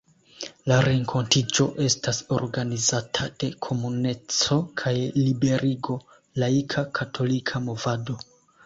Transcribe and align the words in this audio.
La 0.69 0.77
renkontiĝo 0.85 1.67
estas 1.87 2.21
organizata 2.37 3.27
de 3.45 3.51
Komuneco 3.69 4.59
kaj 4.83 4.95
Liberigo, 5.23 6.03
laika, 6.45 6.87
katolika 7.03 7.65
movado. 7.71 8.23